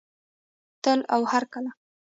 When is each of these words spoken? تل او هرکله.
تل 0.83 0.99
او 1.13 1.21
هرکله. 1.31 1.71